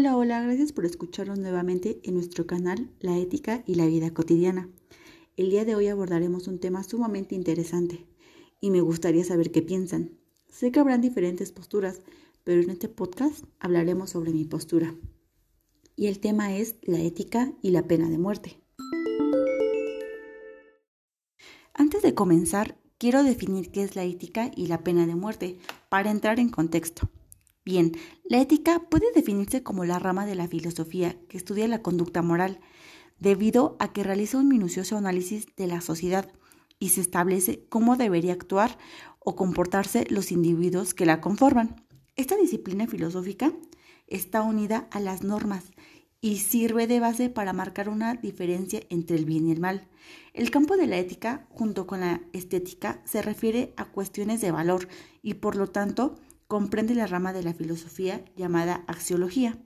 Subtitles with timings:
[0.00, 4.70] Hola, hola, gracias por escucharnos nuevamente en nuestro canal La Ética y la Vida Cotidiana.
[5.36, 8.06] El día de hoy abordaremos un tema sumamente interesante
[8.62, 10.12] y me gustaría saber qué piensan.
[10.48, 12.00] Sé que habrán diferentes posturas,
[12.44, 14.94] pero en este podcast hablaremos sobre mi postura.
[15.96, 18.58] Y el tema es la ética y la pena de muerte.
[21.74, 25.58] Antes de comenzar, quiero definir qué es la ética y la pena de muerte
[25.90, 27.10] para entrar en contexto.
[27.64, 27.92] Bien,
[28.24, 32.60] la ética puede definirse como la rama de la filosofía que estudia la conducta moral,
[33.18, 36.32] debido a que realiza un minucioso análisis de la sociedad
[36.78, 38.78] y se establece cómo debería actuar
[39.18, 41.84] o comportarse los individuos que la conforman.
[42.16, 43.52] Esta disciplina filosófica
[44.06, 45.64] está unida a las normas
[46.22, 49.86] y sirve de base para marcar una diferencia entre el bien y el mal.
[50.32, 54.88] El campo de la ética, junto con la estética, se refiere a cuestiones de valor
[55.22, 56.16] y por lo tanto
[56.50, 59.56] comprende la rama de la filosofía llamada axiología.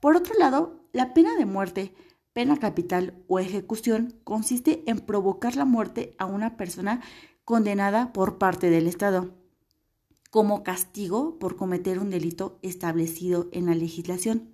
[0.00, 1.94] Por otro lado, la pena de muerte,
[2.32, 7.00] pena capital o ejecución consiste en provocar la muerte a una persona
[7.44, 9.34] condenada por parte del Estado
[10.34, 14.50] como castigo por cometer un delito establecido en la legislación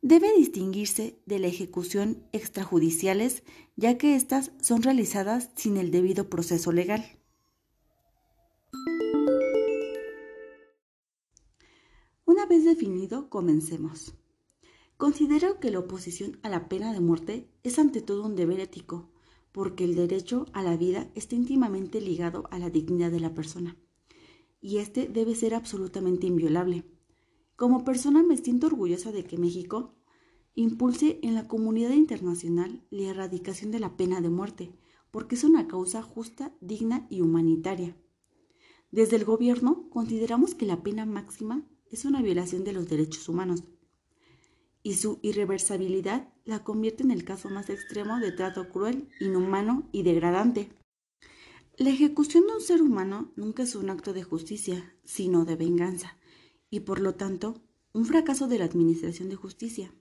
[0.00, 3.42] debe distinguirse de la ejecución extrajudiciales,
[3.76, 7.19] ya que éstas son realizadas sin el debido proceso legal.
[12.50, 14.12] Vez definido, comencemos.
[14.96, 19.08] Considero que la oposición a la pena de muerte es ante todo un deber ético,
[19.52, 23.76] porque el derecho a la vida está íntimamente ligado a la dignidad de la persona,
[24.60, 26.82] y este debe ser absolutamente inviolable.
[27.54, 29.94] Como persona me siento orgullosa de que México
[30.56, 34.72] impulse en la comunidad internacional la erradicación de la pena de muerte,
[35.12, 37.96] porque es una causa justa, digna y humanitaria.
[38.90, 43.64] Desde el gobierno consideramos que la pena máxima es una violación de los derechos humanos
[44.82, 50.02] y su irreversibilidad la convierte en el caso más extremo de trato cruel, inhumano y
[50.02, 50.70] degradante.
[51.76, 56.16] La ejecución de un ser humano nunca es un acto de justicia, sino de venganza
[56.70, 57.60] y por lo tanto
[57.92, 59.92] un fracaso de la Administración de Justicia.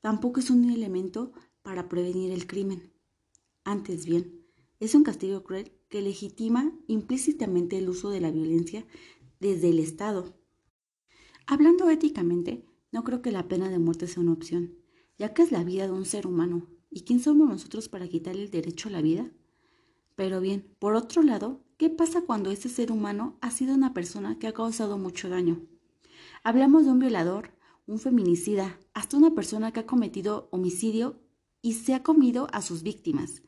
[0.00, 1.32] Tampoco es un elemento
[1.62, 2.92] para prevenir el crimen.
[3.64, 4.46] Antes bien,
[4.80, 8.86] es un castigo cruel que legitima implícitamente el uso de la violencia
[9.38, 10.39] desde el Estado.
[11.52, 14.76] Hablando éticamente, no creo que la pena de muerte sea una opción,
[15.18, 16.68] ya que es la vida de un ser humano.
[16.92, 19.32] ¿Y quién somos nosotros para quitarle el derecho a la vida?
[20.14, 24.38] Pero bien, por otro lado, ¿qué pasa cuando ese ser humano ha sido una persona
[24.38, 25.60] que ha causado mucho daño?
[26.44, 27.50] Hablamos de un violador,
[27.88, 31.18] un feminicida, hasta una persona que ha cometido homicidio
[31.62, 33.42] y se ha comido a sus víctimas.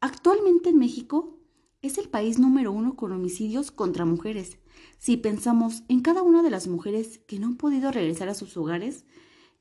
[0.00, 1.40] Actualmente en México
[1.80, 4.58] es el país número uno con homicidios contra mujeres.
[4.98, 8.56] Si pensamos en cada una de las mujeres que no han podido regresar a sus
[8.56, 9.04] hogares,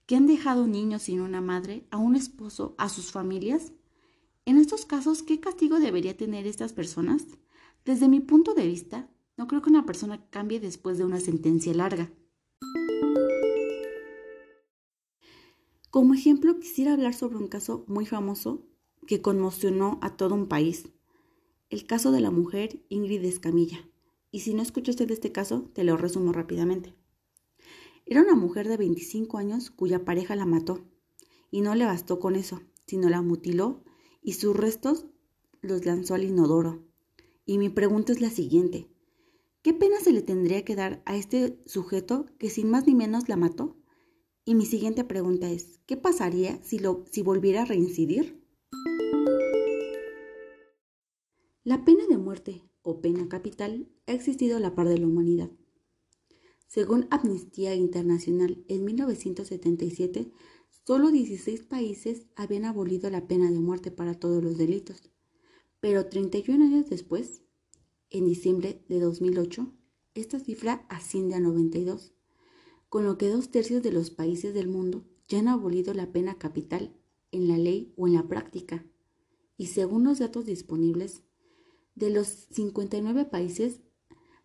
[0.06, 3.74] que han dejado niños sin una madre, a un esposo, a sus familias,
[4.46, 7.26] en estos casos, ¿qué castigo debería tener estas personas?
[7.86, 11.74] Desde mi punto de vista, no creo que una persona cambie después de una sentencia
[11.74, 12.12] larga.
[15.90, 18.66] Como ejemplo, quisiera hablar sobre un caso muy famoso
[19.08, 20.90] que conmocionó a todo un país,
[21.70, 23.80] el caso de la mujer Ingrid Escamilla.
[24.31, 26.96] Y si no escuchaste de este caso, te lo resumo rápidamente.
[28.06, 30.86] Era una mujer de 25 años cuya pareja la mató,
[31.52, 33.84] y no le bastó con eso, sino la mutiló
[34.22, 35.06] y sus restos
[35.62, 36.84] los lanzó al inodoro.
[37.46, 38.90] Y mi pregunta es la siguiente.
[39.62, 43.30] ¿Qué pena se le tendría que dar a este sujeto que sin más ni menos
[43.30, 43.78] la mató?
[44.44, 48.41] Y mi siguiente pregunta es, ¿qué pasaría si, lo, si volviera a reincidir?
[51.63, 55.51] La pena de muerte o pena capital ha existido a la par de la humanidad.
[56.66, 60.31] Según Amnistía Internacional, en 1977,
[60.88, 65.11] solo 16 países habían abolido la pena de muerte para todos los delitos.
[65.79, 67.44] Pero 31 años después,
[68.09, 69.72] en diciembre de 2008,
[70.16, 72.16] esta cifra asciende a 92
[72.90, 76.40] con lo que dos tercios de los países del mundo ya han abolido la pena
[76.40, 76.93] capital
[77.31, 78.85] en la ley o en la práctica.
[79.55, 81.23] Y según los datos disponibles,
[81.96, 83.82] de los 59 países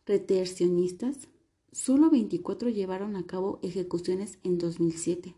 [0.04, 1.28] retercionistas,
[1.72, 5.34] solo 24 llevaron a cabo ejecuciones en 2007.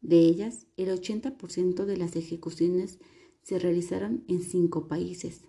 [0.00, 2.98] De ellas, el 80% de las ejecuciones
[3.42, 5.42] se realizaron en cinco países.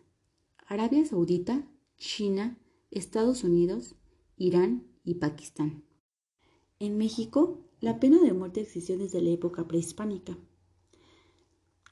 [0.68, 1.68] Arabia Saudita,
[1.98, 2.58] China,
[2.92, 3.96] Estados Unidos,
[4.38, 5.84] Irán y Pakistán.
[6.80, 10.38] En México, la pena de muerte existió desde la época prehispánica.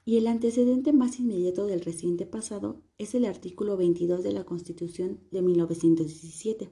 [0.06, 5.22] Y el antecedente más inmediato del reciente pasado es el artículo 22 de la Constitución
[5.32, 6.72] de 1917.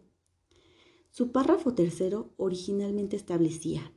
[1.10, 3.94] Su párrafo tercero originalmente establecía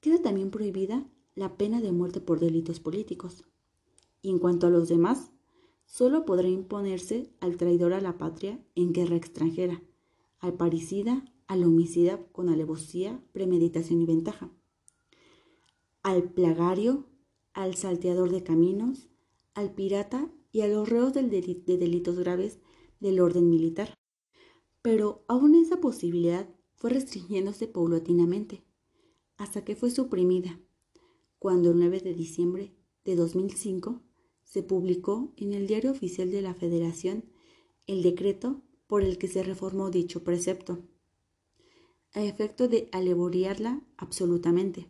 [0.00, 3.44] Queda también prohibida la pena de muerte por delitos políticos.
[4.22, 5.30] Y en cuanto a los demás,
[5.84, 9.82] solo podrá imponerse al traidor a la patria en guerra extranjera,
[10.38, 14.50] al parricida, al homicida con alevosía, premeditación y ventaja,
[16.02, 17.09] al plagario,
[17.52, 19.08] al salteador de caminos,
[19.54, 22.60] al pirata y a los reos de delitos graves
[23.00, 23.94] del orden militar.
[24.82, 28.64] Pero aún esa posibilidad fue restringiéndose paulatinamente,
[29.36, 30.60] hasta que fue suprimida,
[31.38, 32.74] cuando el 9 de diciembre
[33.04, 34.02] de 2005
[34.44, 37.24] se publicó en el Diario Oficial de la Federación
[37.86, 40.82] el decreto por el que se reformó dicho precepto,
[42.12, 44.88] a efecto de alevoriarla absolutamente.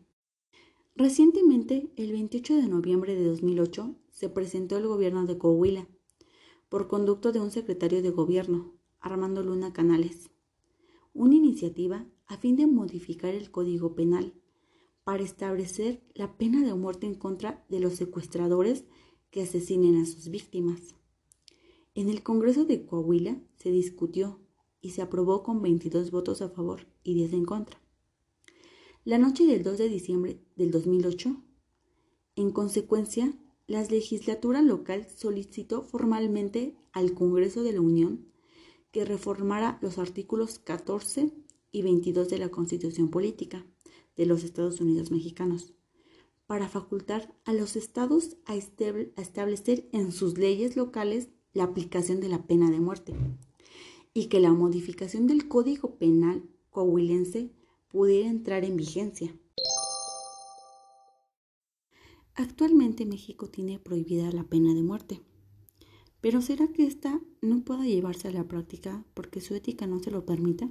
[1.00, 5.88] Recientemente, el 28 de noviembre de 2008, se presentó el gobierno de Coahuila,
[6.69, 10.29] por conducto de un secretario de gobierno, Armando Luna Canales,
[11.14, 14.35] una iniciativa a fin de modificar el Código Penal
[15.02, 18.85] para establecer la pena de muerte en contra de los secuestradores
[19.31, 20.97] que asesinen a sus víctimas.
[21.94, 24.38] En el Congreso de Coahuila se discutió
[24.82, 27.81] y se aprobó con 22 votos a favor y 10 en contra.
[29.05, 31.35] La noche del 2 de diciembre del 2008,
[32.37, 33.32] en consecuencia,
[33.67, 38.26] la legislatura local solicitó formalmente al Congreso de la Unión
[38.91, 41.32] que reformara los artículos 14
[41.73, 43.64] y 22 de la Constitución Política
[44.17, 45.73] de los Estados Unidos Mexicanos
[46.47, 52.47] para facultar a los estados a, establecer en sus leyes locales la aplicación de la
[52.47, 53.14] pena de muerte
[54.12, 57.55] y que la modificación del Código Penal coahuilense
[57.90, 59.34] pudiera entrar en vigencia.
[62.34, 65.20] Actualmente México tiene prohibida la pena de muerte,
[66.20, 70.10] pero ¿será que ésta no pueda llevarse a la práctica porque su ética no se
[70.10, 70.70] lo permita?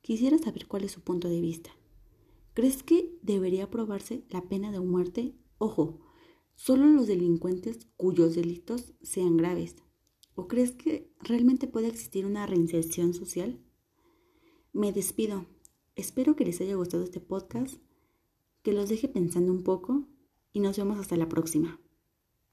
[0.00, 1.70] Quisiera saber cuál es su punto de vista.
[2.54, 5.34] ¿Crees que debería aprobarse la pena de muerte?
[5.58, 6.00] Ojo,
[6.54, 9.76] solo los delincuentes cuyos delitos sean graves.
[10.34, 13.60] ¿O crees que realmente puede existir una reinserción social?
[14.72, 15.46] Me despido.
[16.00, 17.74] Espero que les haya gustado este podcast,
[18.62, 20.08] que los deje pensando un poco
[20.50, 21.78] y nos vemos hasta la próxima.